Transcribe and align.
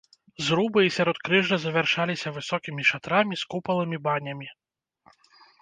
Зрубы 0.45 0.79
і 0.85 0.93
сяродкрыжжа 0.95 1.59
завяршаліся 1.65 2.33
высокімі 2.37 2.81
шатрамі 2.93 3.35
з 3.43 3.51
купаламі-банямі. 3.55 4.47